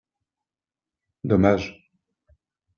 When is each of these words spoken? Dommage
Dommage 1.29 1.77